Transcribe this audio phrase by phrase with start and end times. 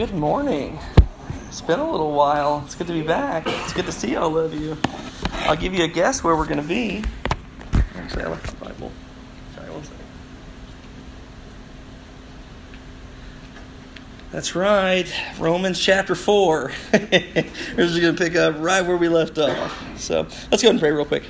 [0.00, 0.78] Good morning.
[1.48, 2.62] It's been a little while.
[2.64, 3.44] It's good to be back.
[3.46, 4.78] It's good to see all of you.
[5.30, 7.04] I'll give you a guess where we're going to be.
[7.96, 8.90] Actually, I left the Bible.
[9.54, 9.98] Sorry, one second.
[14.30, 15.06] That's right.
[15.38, 16.72] Romans chapter 4.
[16.92, 17.10] We're
[17.76, 20.00] just going to pick up right where we left off.
[20.00, 21.24] So let's go and pray real quick.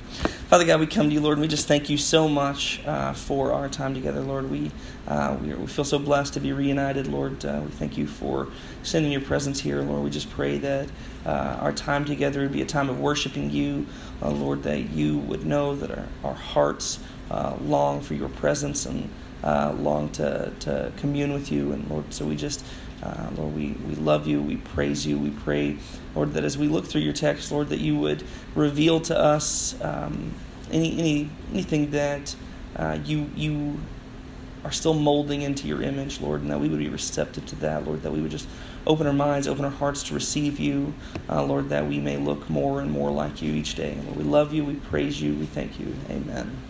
[0.50, 3.12] Father God, we come to you, Lord, and we just thank you so much uh,
[3.12, 4.50] for our time together, Lord.
[4.50, 4.72] We,
[5.06, 7.44] uh, we, we, feel so blessed to be reunited, Lord.
[7.44, 8.48] Uh, we thank you for
[8.82, 10.02] sending your presence here, Lord.
[10.02, 10.88] We just pray that
[11.24, 13.86] uh, our time together would be a time of worshiping you,
[14.22, 16.98] uh, Lord, that you would know that our, our hearts
[17.30, 19.08] uh, long for your presence and
[19.44, 21.70] long to, to commune with you.
[21.70, 22.64] And Lord, so we just
[23.02, 24.42] uh, Lord, we, we love you.
[24.42, 25.18] We praise you.
[25.18, 25.78] We pray,
[26.14, 29.80] Lord, that as we look through your text, Lord, that you would reveal to us
[29.82, 30.34] um,
[30.70, 32.34] any, any anything that
[32.76, 33.80] uh, you you
[34.64, 37.86] are still molding into your image, Lord, and that we would be receptive to that,
[37.86, 38.48] Lord, that we would just
[38.86, 40.94] open our minds, open our hearts to receive you,
[41.28, 43.98] uh, Lord, that we may look more and more like you each day.
[44.04, 44.64] Lord, we love you.
[44.64, 45.34] We praise you.
[45.34, 45.94] We thank you.
[46.10, 46.62] Amen.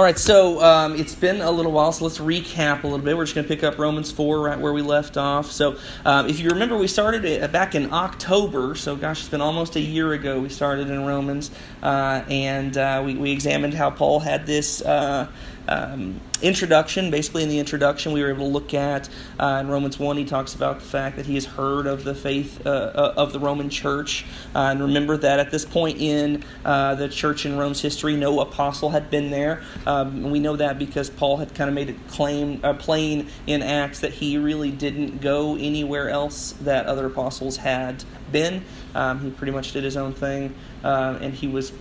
[0.00, 3.18] All right, so um, it's been a little while, so let's recap a little bit.
[3.18, 5.52] We're just going to pick up Romans 4 right where we left off.
[5.52, 9.42] So, um, if you remember, we started it back in October, so gosh, it's been
[9.42, 11.50] almost a year ago we started in Romans,
[11.82, 14.80] uh, and uh, we, we examined how Paul had this.
[14.80, 15.30] Uh,
[15.68, 17.10] um, introduction.
[17.10, 20.24] Basically, in the introduction, we were able to look at uh, in Romans 1, he
[20.24, 23.38] talks about the fact that he has heard of the faith uh, uh, of the
[23.38, 24.24] Roman church.
[24.54, 28.40] Uh, and remember that at this point in uh, the church in Rome's history, no
[28.40, 29.62] apostle had been there.
[29.86, 33.62] Um, we know that because Paul had kind of made it claim, uh, plain in
[33.62, 38.64] Acts that he really didn't go anywhere else that other apostles had been.
[38.94, 41.72] Um, he pretty much did his own thing, and he was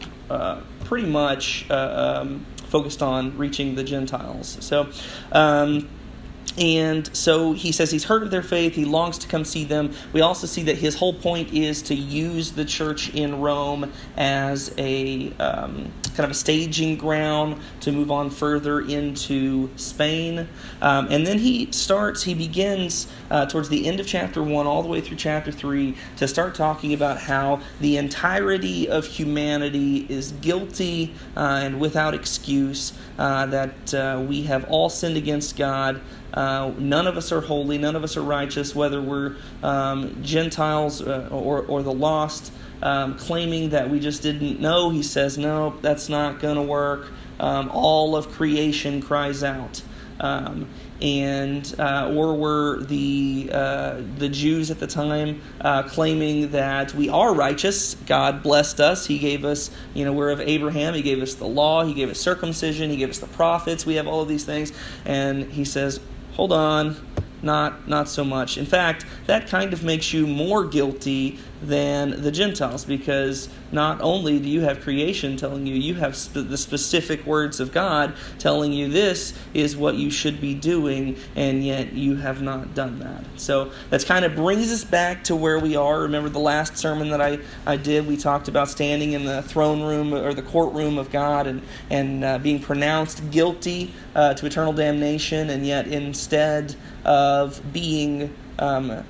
[0.86, 4.58] pretty much um, focused on reaching the Gentiles.
[4.62, 4.90] So,
[5.32, 5.90] um,
[6.58, 9.94] and so he says he's heard of their faith, he longs to come see them.
[10.14, 14.74] We also see that his whole point is to use the church in Rome as
[14.78, 20.50] a um, kind of a staging ground to move on further into Spain.
[20.82, 24.84] Um, and then he starts, he begins uh, towards the end of chapter 1 all
[24.84, 30.34] the way through chapter 3 to start talking about how the entirety of humanity is
[30.42, 36.02] guilty uh, and without excuse, uh, that uh, we have all sinned against God.
[36.34, 41.02] Uh, none of us are holy, none of us are righteous, whether we're um, Gentiles
[41.02, 42.52] uh, or, or the lost,
[42.82, 44.90] um, claiming that we just didn't know.
[44.90, 47.08] He says, No, that's not going to work.
[47.40, 49.82] Um, all of creation cries out.
[50.20, 50.68] Um,
[51.02, 57.08] and uh, or were the uh, the Jews at the time uh, claiming that we
[57.08, 57.96] are righteous?
[58.06, 59.06] God blessed us.
[59.06, 60.94] He gave us, you know, we're of Abraham.
[60.94, 61.86] He gave us the law.
[61.86, 62.90] He gave us circumcision.
[62.90, 63.86] He gave us the prophets.
[63.86, 64.74] We have all of these things,
[65.06, 66.02] and he says,
[66.34, 66.98] hold on,
[67.42, 68.58] not not so much.
[68.58, 74.40] In fact, that kind of makes you more guilty than the Gentiles because not only
[74.40, 78.72] do you have creation telling you you have sp- the specific words of God telling
[78.72, 83.24] you this is what you should be doing and yet you have not done that.
[83.36, 86.02] So that kind of brings us back to where we are.
[86.02, 89.82] Remember the last sermon that I, I did we talked about standing in the throne
[89.82, 94.74] room or the courtroom of God and and uh, being pronounced guilty uh, to eternal
[94.74, 99.04] damnation and yet instead of being um,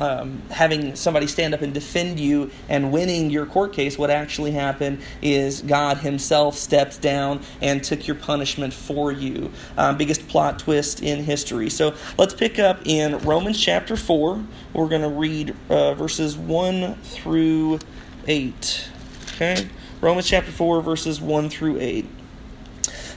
[0.00, 4.52] um, having somebody stand up and defend you and winning your court case, what actually
[4.52, 9.50] happened is God Himself stepped down and took your punishment for you.
[9.76, 11.70] Um, biggest plot twist in history.
[11.70, 14.44] So let's pick up in Romans chapter 4.
[14.72, 17.78] We're going to read uh, verses 1 through
[18.26, 18.90] 8.
[19.34, 19.68] Okay?
[20.00, 22.06] Romans chapter 4, verses 1 through 8.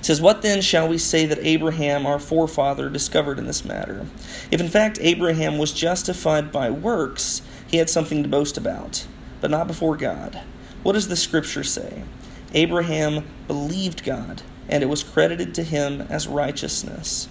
[0.01, 4.07] It says, What then shall we say that Abraham, our forefather, discovered in this matter?
[4.49, 9.05] If in fact Abraham was justified by works, he had something to boast about,
[9.41, 10.41] but not before God.
[10.81, 12.01] What does the scripture say?
[12.55, 17.29] Abraham believed God, and it was credited to him as righteousness.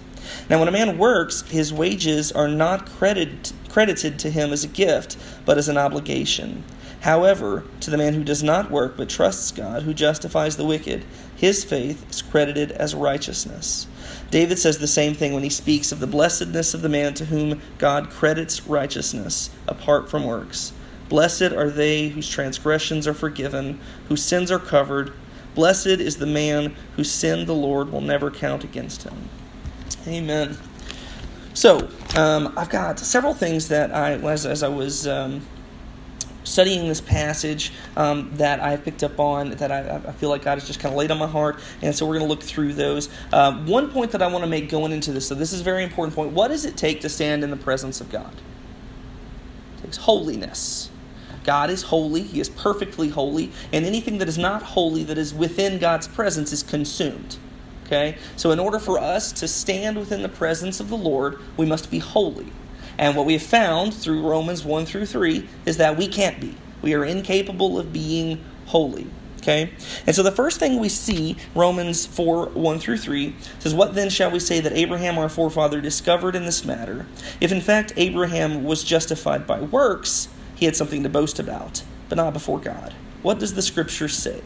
[0.49, 4.69] Now, when a man works, his wages are not credited, credited to him as a
[4.69, 6.63] gift, but as an obligation.
[7.01, 11.03] However, to the man who does not work but trusts God, who justifies the wicked,
[11.41, 13.87] his faith is credited as righteousness.
[14.29, 17.25] David says the same thing when he speaks of the blessedness of the man to
[17.25, 20.71] whom God credits righteousness apart from works.
[21.09, 25.13] Blessed are they whose transgressions are forgiven, whose sins are covered.
[25.55, 29.27] Blessed is the man whose sin the Lord will never count against him.
[30.07, 30.55] Amen.
[31.55, 35.41] So, um, I've got several things that I, as, as I was um,
[36.43, 40.57] studying this passage um, that I've picked up on that I, I, feel like God
[40.57, 42.73] has just kind of laid on my heart, and so we're going to look through
[42.73, 43.09] those.
[43.31, 45.63] Um, one point that I want to make going into this, so this is a
[45.63, 46.31] very important point.
[46.31, 48.33] What does it take to stand in the presence of God?
[49.77, 50.89] It takes holiness.
[51.43, 55.33] God is holy, He is perfectly holy, and anything that is not holy that is
[55.33, 57.37] within God's presence is consumed.
[57.85, 58.17] Okay?
[58.35, 61.91] So, in order for us to stand within the presence of the Lord, we must
[61.91, 62.51] be holy.
[63.01, 66.55] And what we have found through Romans 1 through 3 is that we can't be.
[66.83, 69.07] We are incapable of being holy.
[69.39, 69.71] Okay?
[70.05, 74.11] And so the first thing we see, Romans 4 1 through 3, says, What then
[74.11, 77.07] shall we say that Abraham our forefather discovered in this matter?
[77.41, 82.17] If in fact Abraham was justified by works, he had something to boast about, but
[82.17, 82.93] not before God.
[83.23, 84.43] What does the scripture say?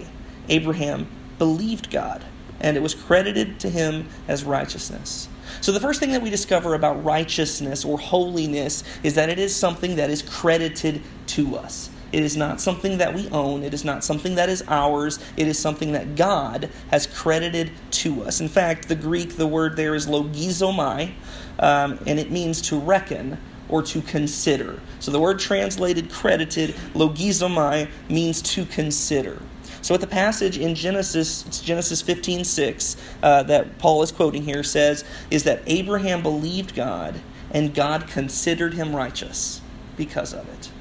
[0.47, 1.07] Abraham
[1.37, 2.23] believed God,
[2.61, 5.27] and it was credited to him as righteousness.
[5.61, 9.55] So, the first thing that we discover about righteousness or holiness is that it is
[9.55, 11.89] something that is credited to us.
[12.11, 13.63] It is not something that we own.
[13.63, 15.19] It is not something that is ours.
[15.35, 18.39] It is something that God has credited to us.
[18.39, 21.11] In fact, the Greek, the word there is logizomai,
[21.59, 23.37] um, and it means to reckon
[23.67, 24.79] or to consider.
[24.99, 29.41] So the word translated credited, logizomai, means to consider.
[29.85, 34.63] So what the passage in Genesis, Genesis 15, 6, uh, that Paul is quoting here
[34.63, 37.21] says, is that Abraham believed God
[37.51, 39.61] and God considered him righteous
[39.95, 40.71] because of it.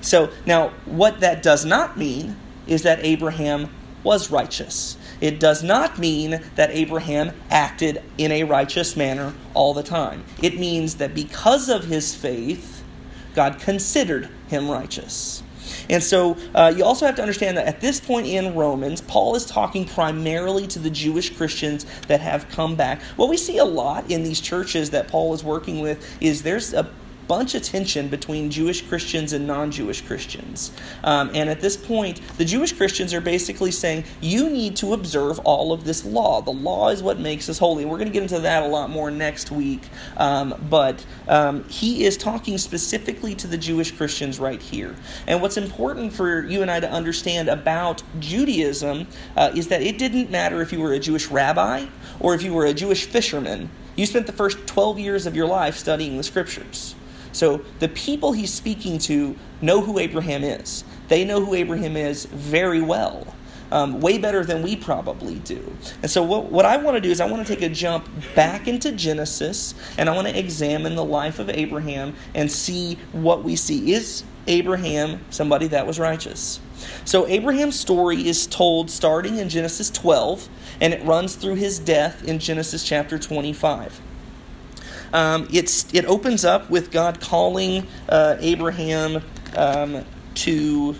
[0.00, 2.34] So now what that does not mean
[2.66, 3.70] is that Abraham
[4.02, 4.96] was righteous.
[5.20, 10.24] It does not mean that Abraham acted in a righteous manner all the time.
[10.42, 12.82] It means that because of his faith,
[13.36, 15.44] God considered him righteous.
[15.90, 19.34] And so uh, you also have to understand that at this point in Romans, Paul
[19.36, 23.02] is talking primarily to the Jewish Christians that have come back.
[23.16, 26.74] What we see a lot in these churches that Paul is working with is there's
[26.74, 26.90] a
[27.28, 30.72] bunch of tension between Jewish Christians and non Jewish Christians.
[31.04, 35.38] Um, and at this point, the Jewish Christians are basically saying, you need to observe
[35.40, 36.40] all of this law.
[36.40, 37.84] The law is what makes us holy.
[37.84, 39.82] We're going to get into that a lot more next week.
[40.16, 44.96] Um, but um, he is talking specifically to the Jewish Christians right here.
[45.26, 49.98] And what's important for you and I to understand about Judaism uh, is that it
[49.98, 51.86] didn't matter if you were a Jewish rabbi
[52.20, 53.70] or if you were a Jewish fisherman.
[53.96, 56.94] You spent the first 12 years of your life studying the scriptures.
[57.32, 60.84] So the people he's speaking to know who Abraham is.
[61.08, 63.26] They know who Abraham is very well.
[63.70, 65.76] Um, way better than we probably do.
[66.00, 68.08] And so, what, what I want to do is, I want to take a jump
[68.34, 73.44] back into Genesis and I want to examine the life of Abraham and see what
[73.44, 73.92] we see.
[73.92, 76.60] Is Abraham somebody that was righteous?
[77.04, 80.48] So, Abraham's story is told starting in Genesis 12
[80.80, 84.00] and it runs through his death in Genesis chapter 25.
[85.12, 89.22] Um, it's it opens up with God calling uh, Abraham
[89.56, 90.94] um, to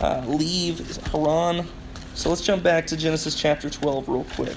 [0.00, 1.66] uh, leave Haran.
[2.14, 4.56] So let's jump back to Genesis chapter 12 real quick.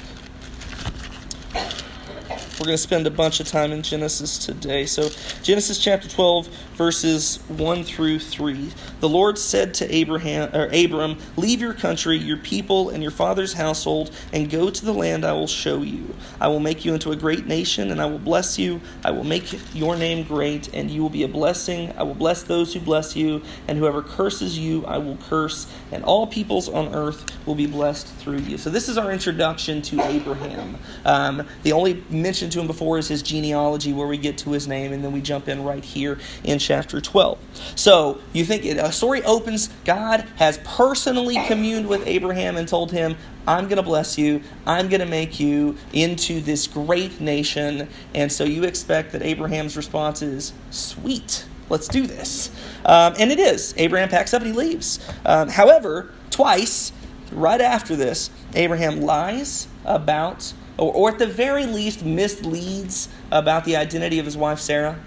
[2.61, 4.85] We're going to spend a bunch of time in Genesis today.
[4.85, 5.09] So,
[5.41, 8.69] Genesis chapter 12, verses 1 through 3.
[8.99, 13.53] The Lord said to Abraham or Abram, "Leave your country, your people, and your father's
[13.53, 16.13] household, and go to the land I will show you.
[16.39, 18.79] I will make you into a great nation, and I will bless you.
[19.03, 21.91] I will make your name great, and you will be a blessing.
[21.97, 26.03] I will bless those who bless you, and whoever curses you, I will curse, and
[26.03, 29.99] all peoples on earth will be blessed through you." So, this is our introduction to
[30.03, 30.77] Abraham.
[31.05, 34.67] Um, the only mention to him before is his genealogy, where we get to his
[34.67, 37.37] name, and then we jump in right here in chapter 12.
[37.75, 43.15] So you think a story opens, God has personally communed with Abraham and told him,
[43.47, 44.41] I'm going to bless you.
[44.67, 47.87] I'm going to make you into this great nation.
[48.13, 52.51] And so you expect that Abraham's response is, sweet, let's do this.
[52.85, 53.73] Um, and it is.
[53.77, 54.99] Abraham packs up and he leaves.
[55.25, 56.91] Um, however, twice,
[57.31, 63.77] right after this, Abraham lies about or, or at the very least misleads about the
[63.77, 64.99] identity of his wife Sarah.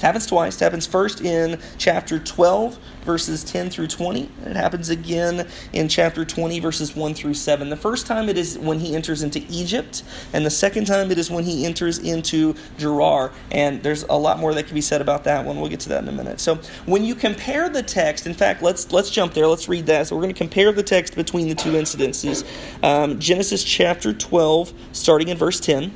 [0.00, 0.56] It happens twice.
[0.56, 4.30] It happens first in chapter 12, verses 10 through 20.
[4.44, 7.68] And It happens again in chapter 20, verses 1 through 7.
[7.68, 10.02] The first time it is when he enters into Egypt,
[10.32, 13.30] and the second time it is when he enters into Gerar.
[13.50, 15.60] And there's a lot more that can be said about that one.
[15.60, 16.40] We'll get to that in a minute.
[16.40, 16.54] So
[16.86, 19.46] when you compare the text, in fact, let's let's jump there.
[19.46, 20.06] Let's read that.
[20.06, 22.46] So we're going to compare the text between the two incidences.
[22.82, 25.92] Um, Genesis chapter 12, starting in verse 10.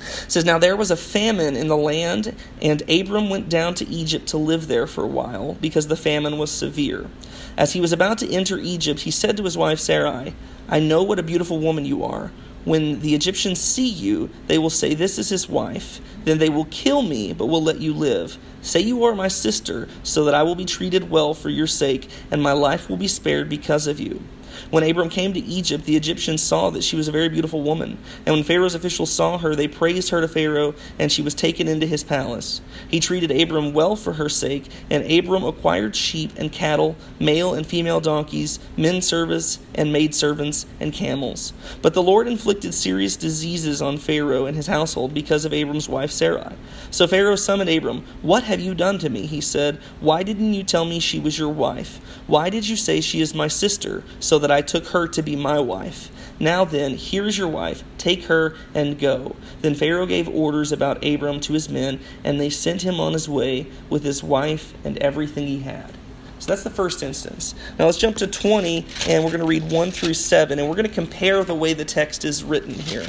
[0.00, 3.88] It says, Now there was a famine in the land, and Abram went down to
[3.88, 7.08] Egypt to live there for a while, because the famine was severe.
[7.56, 10.34] As he was about to enter Egypt, he said to his wife Sarai,
[10.68, 12.30] I know what a beautiful woman you are.
[12.64, 16.00] When the Egyptians see you, they will say, This is his wife.
[16.24, 18.36] Then they will kill me, but will let you live.
[18.60, 22.10] Say you are my sister, so that I will be treated well for your sake,
[22.30, 24.22] and my life will be spared because of you.
[24.70, 27.98] When Abram came to Egypt, the Egyptians saw that she was a very beautiful woman.
[28.24, 31.66] And when Pharaoh's officials saw her, they praised her to Pharaoh, and she was taken
[31.66, 32.60] into his palace.
[32.88, 37.66] He treated Abram well for her sake, and Abram acquired sheep and cattle, male and
[37.66, 41.52] female donkeys, men servants and maid servants, and camels.
[41.82, 46.10] But the Lord inflicted serious diseases on Pharaoh and his household because of Abram's wife
[46.10, 46.54] Sarai.
[46.90, 48.04] So Pharaoh summoned Abram.
[48.22, 49.26] What have you done to me?
[49.26, 49.80] He said.
[50.00, 52.00] Why didn't you tell me she was your wife?
[52.26, 55.36] Why did you say she is my sister, so that I took her to be
[55.36, 56.10] my wife?
[56.38, 57.84] Now then, here is your wife.
[57.98, 59.36] Take her and go.
[59.60, 63.28] Then Pharaoh gave orders about Abram to his men, and they sent him on his
[63.28, 65.92] way with his wife and everything he had.
[66.38, 67.54] So that's the first instance.
[67.78, 70.76] Now let's jump to 20, and we're going to read 1 through 7, and we're
[70.76, 73.06] going to compare the way the text is written here.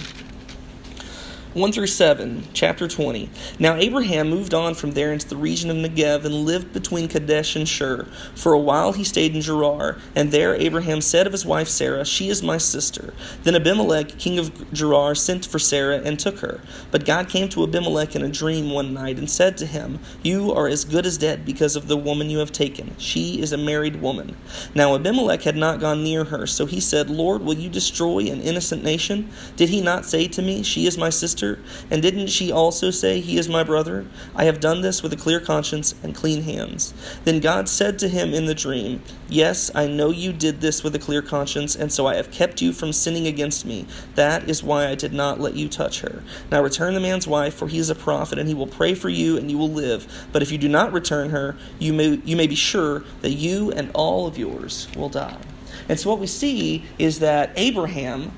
[1.54, 3.30] 1 through 7, chapter 20.
[3.60, 7.58] Now Abraham moved on from there into the region of Negev and lived between Kadesh
[7.58, 8.06] and Shur.
[8.36, 12.06] For a while he stayed in Gerar, and there Abraham said of his wife Sarah,
[12.06, 13.14] She is my sister.
[13.44, 16.62] Then Abimelech, king of Gerar, sent for Sarah and took her.
[16.90, 20.54] But God came to Abimelech in a dream one night and said to him, You
[20.54, 22.96] are as good as dead because of the woman you have taken.
[22.98, 24.38] She is a married woman.
[24.74, 28.40] Now Abimelech had not gone near her, so he said, Lord, will you destroy an
[28.40, 29.30] innocent nation?
[29.58, 31.41] Did he not say to me, She is my sister?
[31.42, 31.60] Sister?
[31.90, 34.06] And didn't she also say, He is my brother?
[34.36, 36.94] I have done this with a clear conscience and clean hands.
[37.24, 40.96] Then God said to him in the dream, Yes, I know you did this with
[40.96, 43.86] a clear conscience, and so I have kept you from sinning against me.
[44.16, 46.24] That is why I did not let you touch her.
[46.52, 49.10] Now return the man's wife, for he is a prophet, and he will pray for
[49.10, 50.28] you, and you will live.
[50.32, 53.72] But if you do not return her, you may, you may be sure that you
[53.72, 55.42] and all of yours will die.
[55.90, 58.32] And so what we see is that Abraham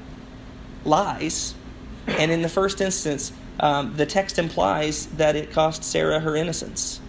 [0.85, 1.55] lies
[2.07, 6.99] and in the first instance, um, the text implies that it cost Sarah her innocence.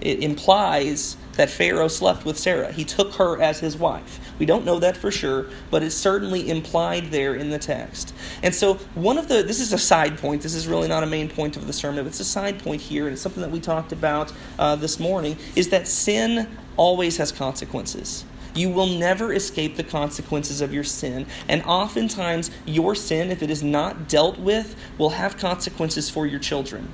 [0.00, 2.70] It implies that Pharaoh slept with Sarah.
[2.72, 4.20] He took her as his wife.
[4.38, 8.12] We don't know that for sure, but it's certainly implied there in the text.
[8.42, 10.42] And so, one of the, this is a side point.
[10.42, 12.82] This is really not a main point of the sermon, but it's a side point
[12.82, 17.16] here, and it's something that we talked about uh, this morning, is that sin always
[17.16, 18.24] has consequences.
[18.54, 21.26] You will never escape the consequences of your sin.
[21.48, 26.40] And oftentimes, your sin, if it is not dealt with, will have consequences for your
[26.40, 26.88] children.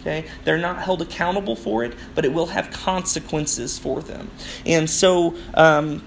[0.00, 0.28] Okay?
[0.44, 4.30] They're not held accountable for it, but it will have consequences for them.
[4.64, 6.02] And so um,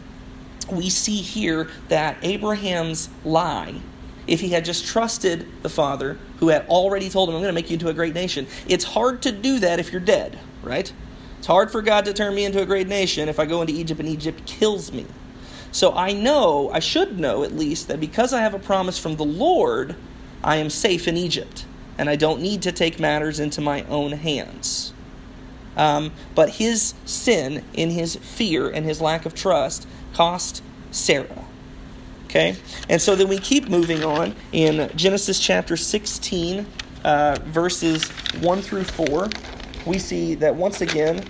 [0.71, 3.75] we see here that Abraham's lie,
[4.27, 7.61] if he had just trusted the father who had already told him, I'm going to
[7.61, 10.91] make you into a great nation, it's hard to do that if you're dead, right?
[11.39, 13.71] It's hard for God to turn me into a great nation if I go into
[13.71, 15.05] Egypt and Egypt kills me.
[15.71, 19.15] So I know, I should know at least, that because I have a promise from
[19.15, 19.95] the Lord,
[20.43, 21.65] I am safe in Egypt.
[21.97, 24.93] And I don't need to take matters into my own hands.
[25.77, 31.45] Um, but his sin, in his fear and his lack of trust, cost Sarah.
[32.25, 32.57] Okay?
[32.89, 36.65] And so then we keep moving on in Genesis chapter 16,
[37.05, 38.09] uh, verses
[38.41, 39.29] 1 through 4
[39.85, 41.23] we see that once again,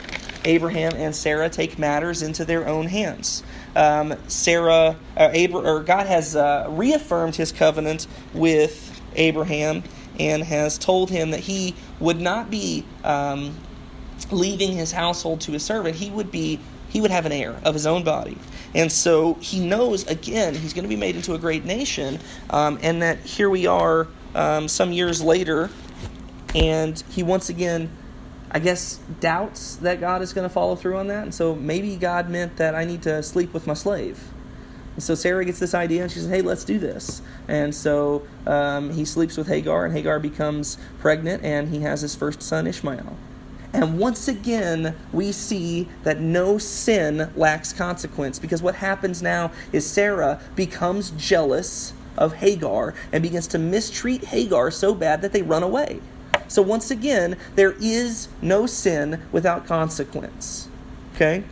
[0.46, 3.44] Abraham and Sarah take matters into their own hands.
[3.76, 9.84] Um, Sarah, uh, Abra- or God has uh, reaffirmed His covenant with Abraham
[10.20, 13.56] and has told him that he would not be um,
[14.32, 15.96] leaving his household to a servant.
[15.96, 18.36] He would be he would have an heir of his own body.
[18.74, 22.80] And so he knows, again, he's going to be made into a great nation, um,
[22.82, 25.70] and that here we are um, some years later,
[26.56, 27.92] and he once again
[28.52, 31.24] I guess, doubts that God is going to follow through on that.
[31.24, 34.20] And so maybe God meant that I need to sleep with my slave.
[34.96, 37.22] And so Sarah gets this idea and she says, hey, let's do this.
[37.48, 42.16] And so um, he sleeps with Hagar, and Hagar becomes pregnant, and he has his
[42.16, 43.16] first son, Ishmael.
[43.72, 49.86] And once again, we see that no sin lacks consequence because what happens now is
[49.86, 55.62] Sarah becomes jealous of Hagar and begins to mistreat Hagar so bad that they run
[55.62, 56.02] away.
[56.50, 60.68] So once again, there is no sin without consequence.
[61.16, 61.44] Okay?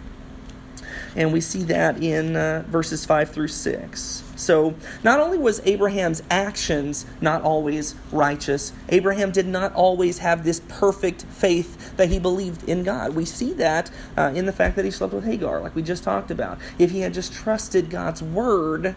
[1.15, 4.23] And we see that in uh, verses 5 through 6.
[4.35, 10.61] So, not only was Abraham's actions not always righteous, Abraham did not always have this
[10.67, 13.15] perfect faith that he believed in God.
[13.15, 16.03] We see that uh, in the fact that he slept with Hagar, like we just
[16.03, 16.59] talked about.
[16.77, 18.95] If he had just trusted God's word,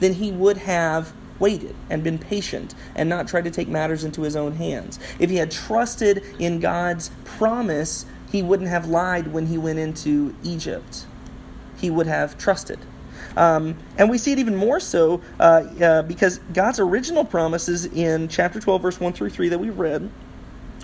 [0.00, 4.22] then he would have waited and been patient and not tried to take matters into
[4.22, 4.98] his own hands.
[5.18, 10.34] If he had trusted in God's promise, he wouldn't have lied when he went into
[10.42, 11.06] Egypt.
[11.78, 12.78] He would have trusted.
[13.36, 15.42] Um, and we see it even more so uh,
[15.80, 20.10] uh, because God's original promises in chapter 12, verse 1 through 3 that we read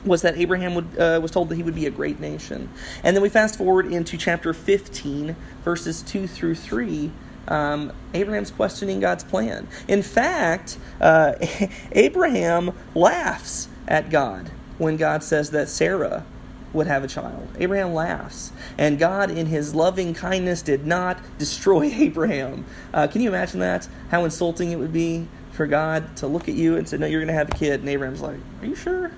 [0.05, 2.69] was that Abraham would, uh, was told that he would be a great nation.
[3.03, 5.35] And then we fast forward into chapter 15,
[5.65, 7.11] verses 2 through 3,
[7.49, 9.69] um, Abraham's questioning God's plan.
[9.89, 11.35] In fact, uh,
[11.93, 16.25] Abraham laughs at God when God says that Sarah
[16.73, 17.49] would have a child.
[17.59, 18.53] Abraham laughs.
[18.77, 22.65] And God, in his loving kindness, did not destroy Abraham.
[22.93, 23.89] Uh, can you imagine that?
[24.11, 27.21] How insulting it would be for God to look at you and say, No, you're
[27.21, 27.81] going to have a kid.
[27.81, 29.13] And Abraham's like, Are you sure?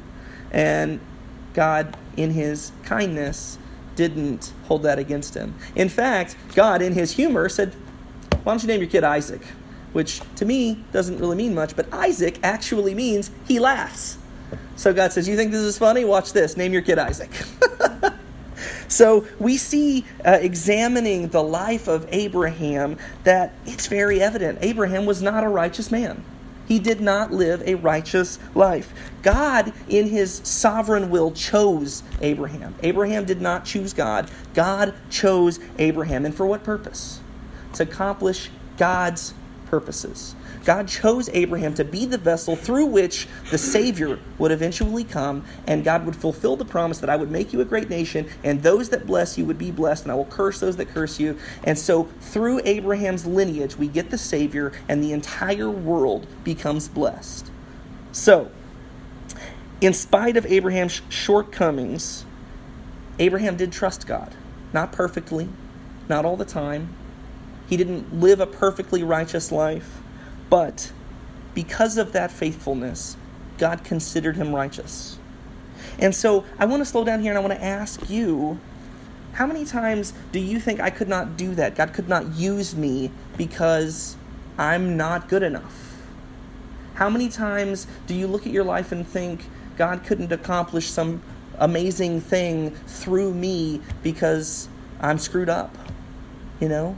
[0.50, 1.00] And
[1.54, 3.58] God, in his kindness,
[3.96, 5.54] didn't hold that against him.
[5.74, 7.74] In fact, God, in his humor, said,
[8.46, 9.42] Why don't you name your kid Isaac?
[9.92, 14.18] Which to me doesn't really mean much, but Isaac actually means he laughs.
[14.76, 16.04] So God says, You think this is funny?
[16.04, 16.56] Watch this.
[16.56, 17.28] Name your kid Isaac.
[18.88, 25.20] so we see, uh, examining the life of Abraham, that it's very evident Abraham was
[25.20, 26.22] not a righteous man.
[26.68, 28.92] He did not live a righteous life.
[29.22, 32.76] God, in his sovereign will, chose Abraham.
[32.84, 34.30] Abraham did not choose God.
[34.54, 36.24] God chose Abraham.
[36.24, 37.18] And for what purpose?
[37.76, 39.34] To accomplish God's
[39.66, 40.34] purposes.
[40.64, 45.84] God chose Abraham to be the vessel through which the Savior would eventually come, and
[45.84, 48.88] God would fulfill the promise that I would make you a great nation, and those
[48.88, 51.38] that bless you would be blessed, and I will curse those that curse you.
[51.62, 57.50] And so, through Abraham's lineage, we get the Savior, and the entire world becomes blessed.
[58.10, 58.50] So,
[59.80, 62.24] in spite of Abraham's shortcomings,
[63.18, 64.34] Abraham did trust God.
[64.72, 65.48] Not perfectly,
[66.08, 66.88] not all the time.
[67.68, 70.00] He didn't live a perfectly righteous life.
[70.48, 70.92] But
[71.54, 73.16] because of that faithfulness,
[73.58, 75.18] God considered him righteous.
[75.98, 78.58] And so I want to slow down here and I want to ask you
[79.32, 81.74] how many times do you think I could not do that?
[81.74, 84.16] God could not use me because
[84.56, 85.96] I'm not good enough?
[86.94, 89.44] How many times do you look at your life and think
[89.76, 91.22] God couldn't accomplish some
[91.58, 94.70] amazing thing through me because
[95.00, 95.76] I'm screwed up?
[96.58, 96.96] You know?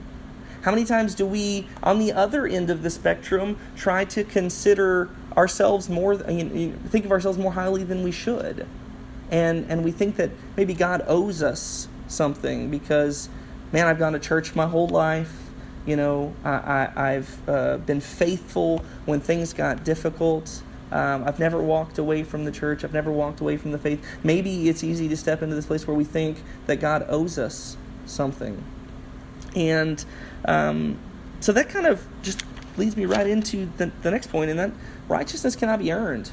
[0.62, 5.08] How many times do we, on the other end of the spectrum, try to consider
[5.36, 8.66] ourselves more, think of ourselves more highly than we should?
[9.30, 13.28] And, and we think that maybe God owes us something because,
[13.72, 15.32] man, I've gone to church my whole life.
[15.86, 20.62] You know, I, have uh, been faithful when things got difficult.
[20.90, 22.84] Um, I've never walked away from the church.
[22.84, 24.04] I've never walked away from the faith.
[24.22, 27.76] Maybe it's easy to step into this place where we think that God owes us
[28.06, 28.62] something.
[29.54, 30.04] And
[30.44, 30.98] um,
[31.40, 32.42] so that kind of just
[32.76, 34.72] leads me right into the, the next point, and that
[35.08, 36.30] righteousness cannot be earned.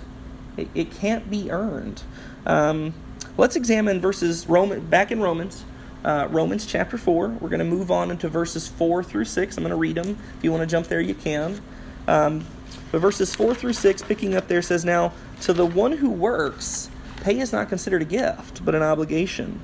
[0.57, 2.03] It, it can't be earned.
[2.45, 2.93] Um,
[3.37, 5.63] let's examine verses Roman back in Romans.
[6.03, 7.29] Uh, Romans chapter 4.
[7.29, 9.57] We're going to move on into verses 4 through 6.
[9.57, 10.17] I'm going to read them.
[10.37, 11.59] If you want to jump there, you can.
[12.07, 12.45] Um,
[12.91, 16.91] but verses 4 through 6, picking up there, says, Now, to the one who works,
[17.21, 19.59] pay is not considered a gift, but an obligation.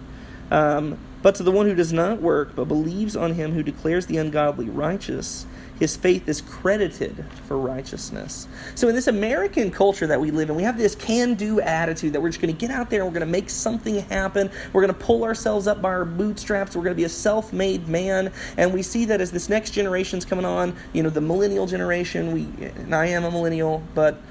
[0.50, 4.06] Um, but to the one who does not work, but believes on him who declares
[4.08, 5.46] the ungodly righteous,
[5.80, 8.48] his faith is credited for righteousness.
[8.76, 12.14] So, in this American culture that we live in, we have this can do attitude
[12.14, 14.52] that we're just going to get out there and we're going to make something happen.
[14.74, 16.76] We're going to pull ourselves up by our bootstraps.
[16.76, 18.32] We're going to be a self made man.
[18.58, 22.32] And we see that as this next generation's coming on, you know, the millennial generation,
[22.32, 24.22] we, and I am a millennial, but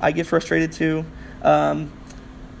[0.00, 1.04] I get frustrated too.
[1.42, 1.92] Um,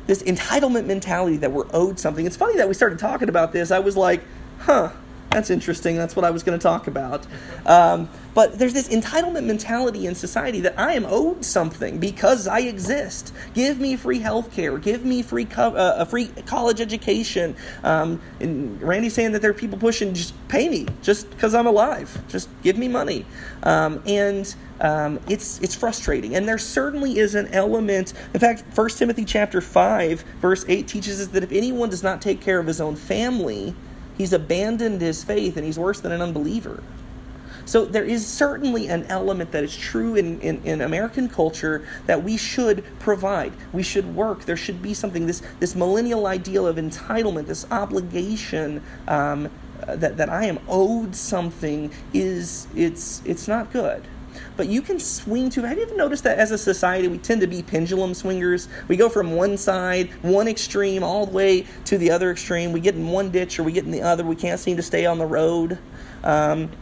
[0.08, 2.26] this entitlement mentality that we're owed something.
[2.26, 3.70] It's funny that we started talking about this.
[3.70, 4.22] I was like,
[4.58, 4.90] huh,
[5.30, 5.96] that's interesting.
[5.96, 7.26] That's what I was going to talk about.
[7.66, 12.60] Um, but there's this entitlement mentality in society that I am owed something because I
[12.60, 13.34] exist.
[13.52, 14.78] Give me free health care.
[14.78, 17.56] Give me free co- uh, a free college education.
[17.82, 21.66] Um, and Randy's saying that there are people pushing, just pay me just because I'm
[21.66, 22.22] alive.
[22.28, 23.26] Just give me money.
[23.64, 26.36] Um, and um, it's it's frustrating.
[26.36, 28.12] And there certainly is an element.
[28.32, 32.22] In fact, 1 Timothy chapter five verse eight teaches us that if anyone does not
[32.22, 33.74] take care of his own family,
[34.18, 36.82] he's abandoned his faith and he's worse than an unbeliever.
[37.64, 42.24] So there is certainly an element that is true in, in, in, American culture that
[42.24, 43.52] we should provide.
[43.74, 44.46] We should work.
[44.46, 49.50] There should be something, this, this millennial ideal of entitlement, this obligation um,
[49.86, 54.02] that, that I am owed something is it's it's not good
[54.58, 55.62] but you can swing to.
[55.62, 58.68] Have you ever noticed that as a society we tend to be pendulum swingers?
[58.88, 62.72] We go from one side, one extreme, all the way to the other extreme.
[62.72, 64.24] We get in one ditch or we get in the other.
[64.24, 65.78] We can't seem to stay on the road.
[66.24, 66.72] Um,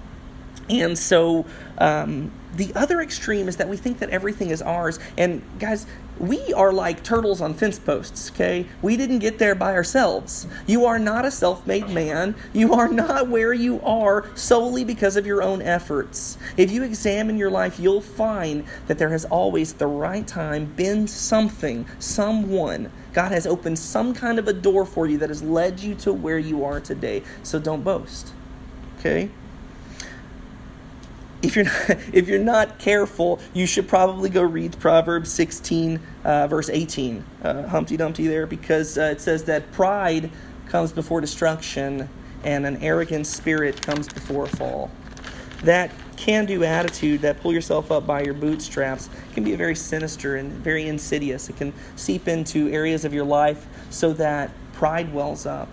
[0.71, 1.45] and so
[1.77, 4.99] um, the other extreme is that we think that everything is ours.
[5.17, 5.87] And guys,
[6.19, 8.67] we are like turtles on fence posts, okay?
[8.81, 10.47] We didn't get there by ourselves.
[10.67, 12.35] You are not a self made man.
[12.55, 16.39] You are not where you are solely because of your own efforts.
[16.57, 20.73] If you examine your life, you'll find that there has always, at the right time,
[20.77, 22.91] been something, someone.
[23.13, 26.13] God has opened some kind of a door for you that has led you to
[26.13, 27.23] where you are today.
[27.43, 28.33] So don't boast,
[28.99, 29.31] okay?
[31.47, 36.47] If you're not, if you're not careful, you should probably go read Proverbs 16, uh,
[36.49, 40.31] verse 18, uh, Humpty Dumpty there, because uh, it says that pride
[40.67, 42.09] comes before destruction
[42.45, 44.91] and an arrogant spirit comes before fall.
[45.63, 50.37] That can do attitude, that pull yourself up by your bootstraps, can be very sinister
[50.37, 51.49] and very insidious.
[51.49, 55.69] It can seep into areas of your life so that pride wells up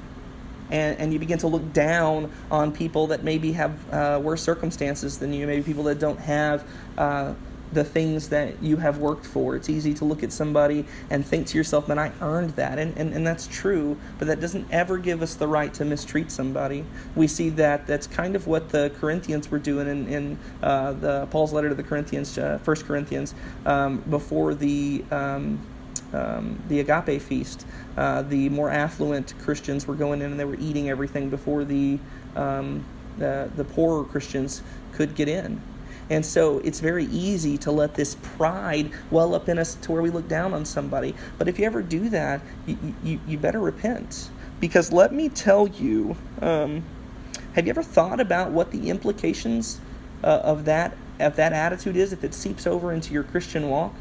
[0.73, 5.19] and, and you begin to look down on people that maybe have uh, worse circumstances
[5.19, 7.33] than you, maybe people that don't have uh,
[7.71, 9.55] the things that you have worked for.
[9.55, 12.79] It's easy to look at somebody and think to yourself, man, I earned that.
[12.79, 16.31] And, and, and that's true, but that doesn't ever give us the right to mistreat
[16.31, 16.86] somebody.
[17.15, 21.27] We see that that's kind of what the Corinthians were doing in, in uh, the
[21.27, 23.33] Paul's letter to the Corinthians, uh, 1 Corinthians,
[23.65, 25.03] um, before the.
[25.12, 25.59] Um,
[26.13, 27.65] um, the agape feast.
[27.97, 31.99] Uh, the more affluent Christians were going in and they were eating everything before the,
[32.36, 32.86] um,
[33.17, 34.62] the, the poorer Christians
[34.93, 35.62] could get in.
[36.10, 40.02] And so it's very easy to let this pride well up in us to where
[40.02, 41.15] we look down on somebody.
[41.38, 44.30] But if you ever do that, you, you, you better repent.
[44.60, 46.84] Because let me tell you, um,
[47.54, 49.80] have you ever thought about what the implications
[50.23, 53.93] uh, of that of that attitude is if it seeps over into your Christian walk?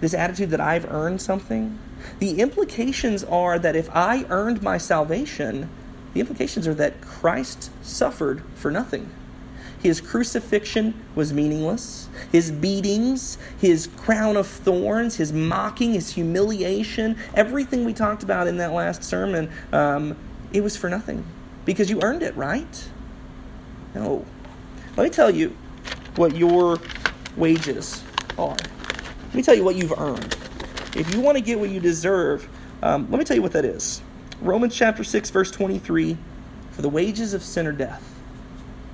[0.00, 1.78] This attitude that I've earned something,
[2.18, 5.68] the implications are that if I earned my salvation,
[6.14, 9.10] the implications are that Christ suffered for nothing.
[9.82, 12.08] His crucifixion was meaningless.
[12.30, 18.58] His beatings, his crown of thorns, his mocking, his humiliation, everything we talked about in
[18.58, 20.16] that last sermon, um,
[20.52, 21.24] it was for nothing
[21.64, 22.88] because you earned it, right?
[23.94, 24.26] No.
[24.96, 25.56] Let me tell you
[26.16, 26.78] what your
[27.36, 28.02] wages
[28.36, 28.56] are.
[29.30, 30.36] Let me tell you what you've earned.
[30.96, 32.48] If you want to get what you deserve,
[32.82, 34.02] um, let me tell you what that is.
[34.40, 36.16] Romans chapter 6, verse 23
[36.72, 38.02] For the wages of sin are death.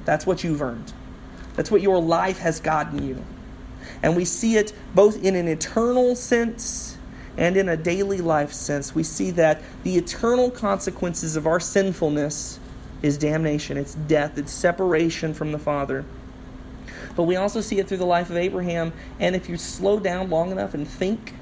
[0.05, 0.93] That's what you've earned.
[1.55, 3.25] That's what your life has gotten you.
[4.03, 6.99] And we see it both in an eternal sense
[7.39, 8.95] and in a daily life sense.
[8.95, 12.61] We see that the eternal consequences of our sinfulness
[13.01, 16.05] is damnation, it's death, it's separation from the Father.
[17.17, 18.93] But we also see it through the life of Abraham.
[19.19, 21.35] And if you slow down long enough and think,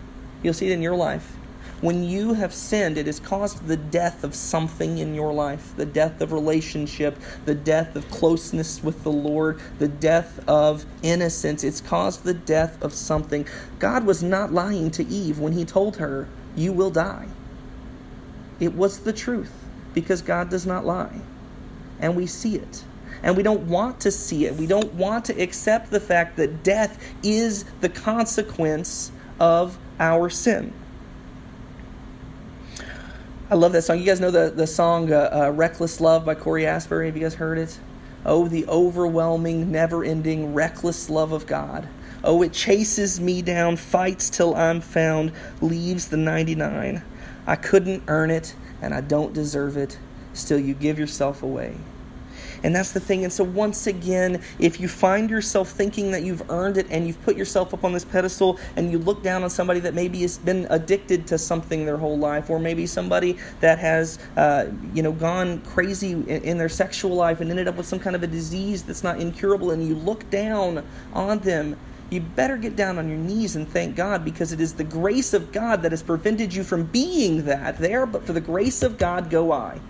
[0.43, 1.37] you'll see it in your life.
[1.81, 5.85] When you have sinned, it has caused the death of something in your life the
[5.85, 11.63] death of relationship, the death of closeness with the Lord, the death of innocence.
[11.63, 13.47] It's caused the death of something.
[13.81, 17.29] God was not lying to Eve when he told her, You will die.
[18.61, 19.53] It was the truth
[19.93, 21.21] because God does not lie.
[22.01, 22.85] And we see it
[23.23, 24.55] and we don't want to see it.
[24.55, 30.73] We don't want to accept the fact that death is the consequence of our sin.
[33.51, 33.99] I love that song.
[33.99, 37.07] You guys know the, the song uh, uh, Reckless Love by Cory Asbury?
[37.07, 37.79] Have you guys heard it?
[38.27, 41.89] Oh, the overwhelming, never ending, reckless love of God.
[42.23, 47.03] Oh, it chases me down, fights till I'm found, leaves the 99.
[47.47, 49.99] I couldn't earn it, and I don't deserve it.
[50.33, 51.77] Still, you give yourself away.
[52.65, 53.25] And that's the thing.
[53.25, 57.23] And so, once again, if you find yourself thinking that you've earned it and you've
[57.23, 60.39] put yourself up on this pedestal and you look down on somebody that maybe has
[60.39, 65.13] been addicted to something their whole life, or maybe somebody that has, uh, you know,
[65.13, 68.27] gone crazy in, in their sexual life and ended up with some kind of a
[68.27, 71.77] disease that's not incurable, and you look down on them
[72.11, 75.33] you better get down on your knees and thank God because it is the grace
[75.33, 78.99] of God that has prevented you from being that there, but for the grace of
[78.99, 79.81] God go I.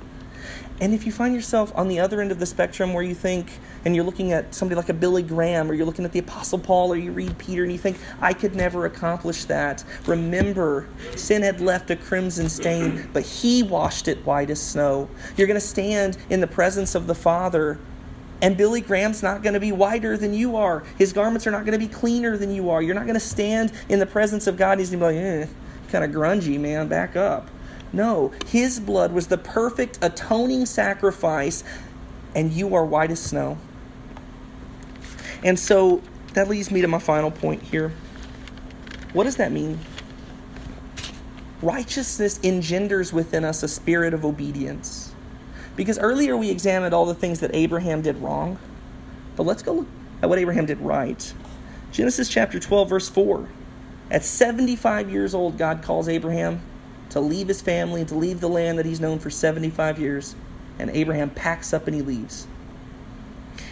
[0.80, 3.52] And if you find yourself on the other end of the spectrum where you think,
[3.84, 6.58] and you're looking at somebody like a Billy Graham, or you're looking at the Apostle
[6.58, 11.42] Paul, or you read Peter, and you think, I could never accomplish that, remember, sin
[11.42, 15.08] had left a crimson stain, but he washed it white as snow.
[15.36, 17.78] You're going to stand in the presence of the Father.
[18.42, 20.82] And Billy Graham's not going to be whiter than you are.
[20.98, 22.82] His garments are not going to be cleaner than you are.
[22.82, 24.80] You're not going to stand in the presence of God.
[24.80, 25.52] He's going to be like, eh,
[25.90, 27.48] kind of grungy, man, back up.
[27.94, 31.62] No, his blood was the perfect atoning sacrifice,
[32.34, 33.56] and you are white as snow.
[35.44, 36.02] And so
[36.32, 37.92] that leads me to my final point here.
[39.12, 39.78] What does that mean?
[41.62, 45.14] Righteousness engenders within us a spirit of obedience.
[45.76, 48.58] Because earlier we examined all the things that Abraham did wrong.
[49.36, 49.88] But let's go look
[50.20, 51.32] at what Abraham did right.
[51.92, 53.48] Genesis chapter 12, verse 4.
[54.10, 56.60] At 75 years old, God calls Abraham
[57.14, 60.34] to leave his family and to leave the land that he's known for 75 years.
[60.80, 62.48] And Abraham packs up and he leaves.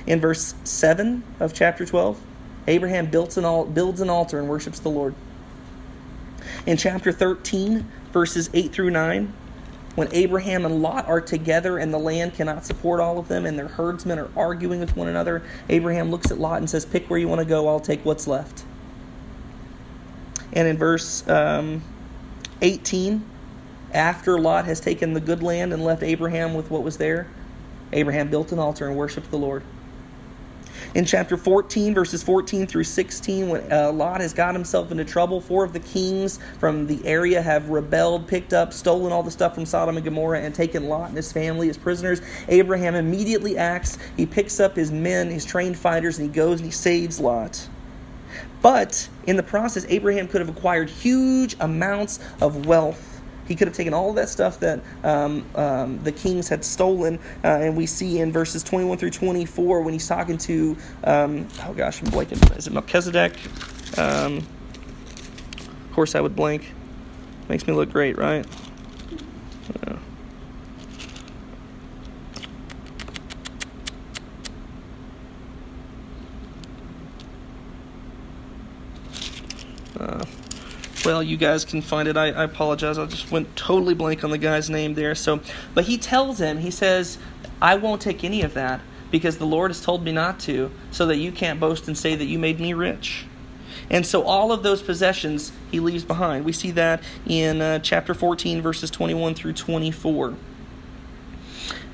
[0.06, 2.20] In verse 7 of chapter 12,
[2.68, 5.16] Abraham builds an, al- builds an altar and worships the Lord.
[6.66, 9.32] In chapter 13, verses 8 through 9,
[9.96, 13.58] when Abraham and Lot are together and the land cannot support all of them and
[13.58, 17.18] their herdsmen are arguing with one another, Abraham looks at Lot and says, Pick where
[17.18, 18.62] you want to go, I'll take what's left.
[20.52, 21.82] And in verse um,
[22.60, 23.30] 18,
[23.92, 27.28] after Lot has taken the good land and left Abraham with what was there,
[27.92, 29.62] Abraham built an altar and worshiped the Lord.
[30.94, 35.40] In chapter 14, verses 14 through 16, when uh, Lot has got himself into trouble,
[35.40, 39.54] four of the kings from the area have rebelled, picked up, stolen all the stuff
[39.54, 42.20] from Sodom and Gomorrah, and taken Lot and his family as prisoners.
[42.48, 43.98] Abraham immediately acts.
[44.16, 47.68] He picks up his men, his trained fighters, and he goes and he saves Lot.
[48.60, 53.11] But in the process, Abraham could have acquired huge amounts of wealth
[53.46, 57.48] he could have taken all that stuff that um, um, the kings had stolen, uh,
[57.48, 62.00] and we see in verses 21 through 24 when he's talking to, um, oh gosh,
[62.00, 62.56] I'm blanking.
[62.56, 63.34] Is it Melchizedek?
[63.98, 66.72] Um, of course, I would blank.
[67.48, 68.46] Makes me look great, right?
[80.00, 80.24] Uh,
[81.04, 82.16] well, you guys can find it.
[82.16, 82.98] I, I, apologize.
[82.98, 85.14] I just went totally blank on the guy's name there.
[85.14, 85.40] So,
[85.74, 87.18] but he tells him, he says,
[87.60, 91.06] "I won't take any of that because the Lord has told me not to, so
[91.06, 93.26] that you can't boast and say that you made me rich."
[93.90, 96.44] And so, all of those possessions he leaves behind.
[96.44, 100.34] We see that in uh, chapter 14, verses 21 through 24.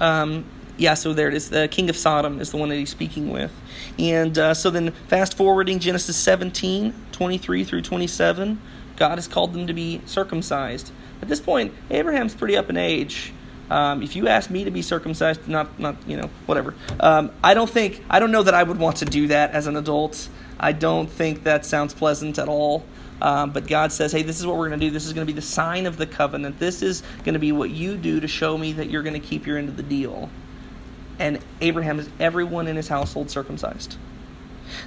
[0.01, 0.45] Um,
[0.77, 1.51] yeah, so there it is.
[1.51, 3.53] The king of Sodom is the one that he's speaking with.
[3.99, 8.61] And uh, so then, fast forwarding Genesis 17, 23 through 27.
[8.99, 10.91] God has called them to be circumcised.
[11.23, 13.33] At this point, Abraham's pretty up in age.
[13.71, 16.75] Um, if you ask me to be circumcised, not not you know whatever.
[17.01, 19.67] Um, I don't think I don't know that I would want to do that as
[19.67, 20.29] an adult.
[20.59, 22.85] I don't think that sounds pleasant at all.
[23.21, 24.93] Um, but God says, hey, this is what we're going to do.
[24.93, 26.59] This is going to be the sign of the covenant.
[26.59, 29.27] This is going to be what you do to show me that you're going to
[29.27, 30.31] keep your end of the deal.
[31.19, 33.97] And Abraham is everyone in his household circumcised.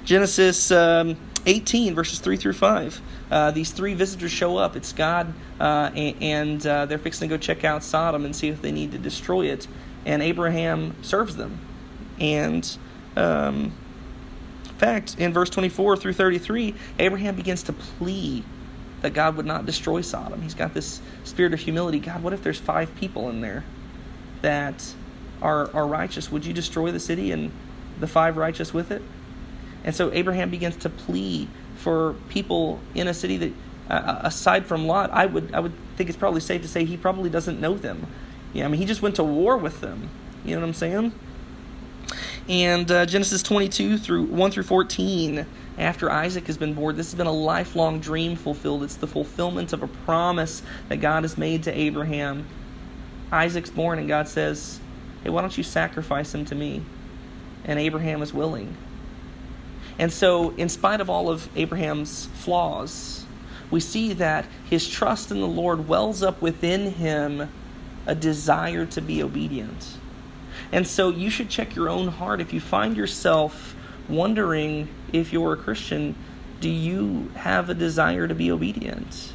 [0.04, 3.00] Genesis um, 18, verses 3 through 5.
[3.30, 4.76] Uh, these three visitors show up.
[4.76, 8.62] It's God, uh, and, uh, they're fixing to go check out Sodom and see if
[8.62, 9.66] they need to destroy it.
[10.04, 11.58] And Abraham serves them.
[12.18, 12.76] And
[13.16, 13.72] um,
[14.64, 18.44] in fact, in verse 24 through 33, Abraham begins to plea
[19.00, 20.42] that God would not destroy Sodom.
[20.42, 21.98] He's got this spirit of humility.
[21.98, 23.64] God, what if there's five people in there
[24.42, 24.94] that
[25.40, 26.30] are, are righteous?
[26.30, 27.50] Would you destroy the city and
[27.98, 29.02] the five righteous with it?
[29.84, 33.52] And so Abraham begins to plead for people in a city that,
[33.90, 36.84] uh, uh, aside from Lot, I would I would think it's probably safe to say
[36.84, 38.06] he probably doesn't know them.
[38.52, 40.08] Yeah, I mean he just went to war with them.
[40.44, 41.12] You know what I'm saying?
[42.48, 45.46] And uh, Genesis 22 through 1 through 14,
[45.78, 48.82] after Isaac has been born, this has been a lifelong dream fulfilled.
[48.82, 52.44] It's the fulfillment of a promise that God has made to Abraham.
[53.30, 54.80] Isaac's born, and God says,
[55.22, 56.82] Hey, why don't you sacrifice him to me?
[57.64, 58.76] And Abraham is willing.
[59.98, 63.24] And so, in spite of all of Abraham's flaws,
[63.70, 67.48] we see that his trust in the Lord wells up within him
[68.06, 69.98] a desire to be obedient.
[70.72, 72.40] And so, you should check your own heart.
[72.40, 73.74] If you find yourself
[74.08, 76.14] wondering if you're a Christian,
[76.60, 79.32] do you have a desire to be obedient?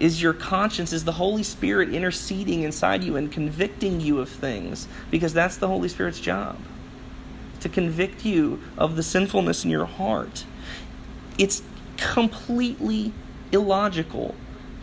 [0.00, 4.86] Is your conscience, is the Holy Spirit interceding inside you and convicting you of things?
[5.10, 6.56] Because that's the Holy Spirit's job
[7.60, 10.44] to convict you of the sinfulness in your heart.
[11.38, 11.62] It's
[11.96, 13.12] completely
[13.52, 14.34] illogical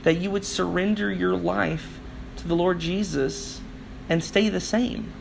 [0.03, 1.99] that you would surrender your life
[2.37, 3.61] to the Lord Jesus
[4.09, 5.11] and stay the same.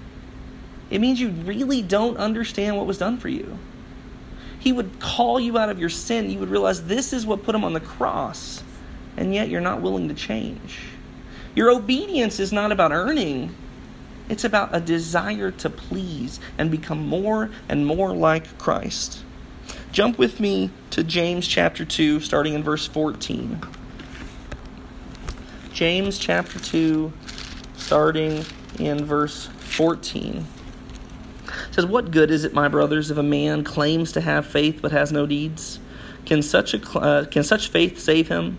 [0.90, 3.58] It means you really don't understand what was done for you.
[4.58, 6.30] He would call you out of your sin.
[6.30, 8.62] You would realize this is what put him on the cross,
[9.16, 10.80] and yet you're not willing to change.
[11.54, 13.54] Your obedience is not about earning,
[14.28, 19.22] it's about a desire to please and become more and more like Christ.
[19.92, 23.60] Jump with me to James chapter 2, starting in verse 14.
[25.72, 27.12] James chapter 2,
[27.76, 28.44] starting
[28.78, 30.46] in verse 14.
[31.46, 34.80] It says, What good is it, my brothers, if a man claims to have faith
[34.82, 35.78] but has no deeds?
[36.26, 38.58] Can such, a, uh, can such faith save him?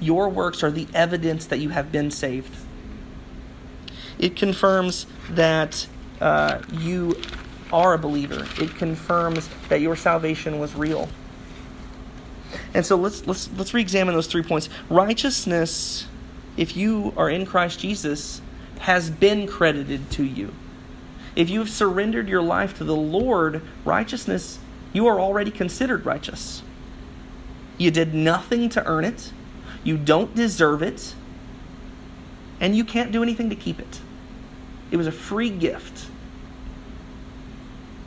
[0.00, 2.54] your works are the evidence that you have been saved.
[4.18, 5.86] it confirms that
[6.20, 7.20] uh, you
[7.72, 8.46] are a believer.
[8.60, 11.08] It confirms that your salvation was real.
[12.74, 14.68] And so let's let's let's re-examine those three points.
[14.88, 16.06] Righteousness,
[16.56, 18.42] if you are in Christ Jesus,
[18.80, 20.52] has been credited to you.
[21.36, 24.58] If you have surrendered your life to the Lord, righteousness,
[24.92, 26.62] you are already considered righteous.
[27.78, 29.32] You did nothing to earn it.
[29.84, 31.14] You don't deserve it.
[32.60, 34.00] And you can't do anything to keep it.
[34.90, 36.06] It was a free gift.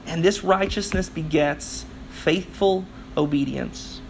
[0.05, 2.85] And this righteousness begets faithful
[3.17, 4.01] obedience.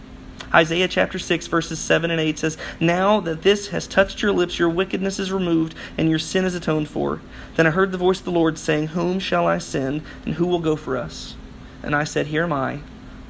[0.54, 4.60] Isaiah chapter 6, verses 7 and 8 says, Now that this has touched your lips,
[4.60, 7.21] your wickedness is removed, and your sin is atoned for.
[7.56, 10.45] Then I heard the voice of the Lord saying, Whom shall I send, and who
[10.45, 11.36] will go for us?
[11.82, 12.82] And I said, Here am I,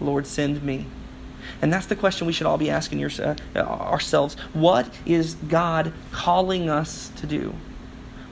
[0.02, 0.88] Lord, send me.
[1.62, 4.36] And that's the question we should all be asking your, uh, ourselves.
[4.54, 7.54] What is God calling us to do?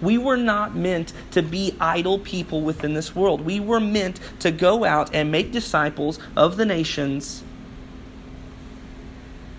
[0.02, 3.42] We were not meant to be idle people within this world.
[3.42, 7.44] We were meant to go out and make disciples of the nations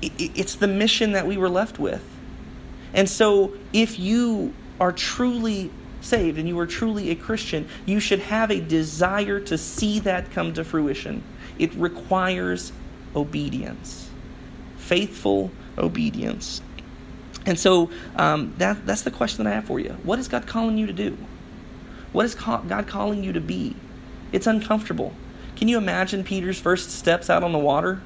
[0.03, 2.05] it's the mission that we were left with.
[2.93, 8.19] And so, if you are truly saved and you are truly a Christian, you should
[8.19, 11.23] have a desire to see that come to fruition.
[11.59, 12.73] It requires
[13.15, 14.11] obedience,
[14.77, 16.63] faithful obedience.
[17.45, 19.91] And so, um, that, that's the question that I have for you.
[20.05, 21.17] What is God calling you to do?
[22.13, 23.75] What is God calling you to be?
[24.33, 25.13] It's uncomfortable.
[25.57, 28.01] Can you imagine Peter's first steps out on the water?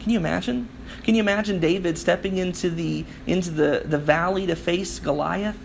[0.00, 0.68] Can you imagine?
[1.02, 5.58] Can you imagine David stepping into the into the, the valley to face Goliath?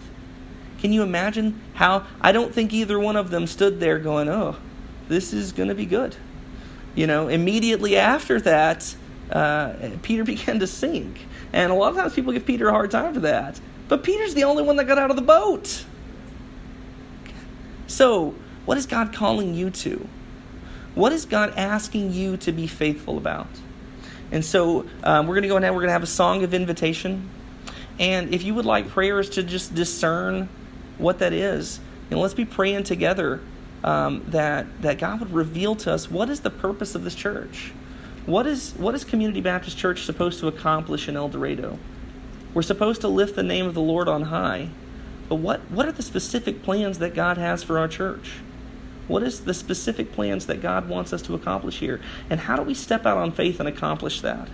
[0.80, 4.56] Can you imagine how I don't think either one of them stood there going, "Oh,
[5.10, 6.15] this is going to be good."
[6.95, 8.95] You know, immediately after that,
[9.32, 12.91] uh, Peter began to sink, and a lot of times people give Peter a hard
[12.91, 13.60] time for that.
[13.88, 15.86] But Peter's the only one that got out of the boat.
[17.88, 20.08] So, what is God calling you to?
[20.93, 23.47] What is God asking you to be faithful about?
[24.32, 25.71] And so um, we're going to go ahead.
[25.71, 27.30] We're going to have a song of invitation.
[27.99, 30.49] And if you would like prayers to just discern
[30.97, 33.41] what that is, you know, let's be praying together
[33.83, 37.71] um, that that God would reveal to us what is the purpose of this church.
[38.25, 41.79] What is what is Community Baptist Church supposed to accomplish in El Dorado?
[42.53, 44.69] We're supposed to lift the name of the Lord on high.
[45.27, 48.31] But what, what are the specific plans that God has for our church?
[49.07, 52.01] What is the specific plans that God wants us to accomplish here?
[52.29, 54.49] And how do we step out on faith and accomplish that?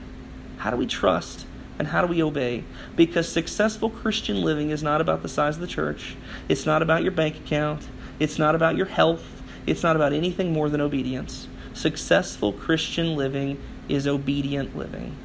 [0.58, 1.46] How do we trust
[1.80, 2.64] and how do we obey?
[2.96, 6.16] Because successful Christian living is not about the size of the church,
[6.48, 7.88] it's not about your bank account,
[8.20, 11.48] it's not about your health, it's not about anything more than obedience.
[11.74, 15.14] Successful Christian living is obedient living.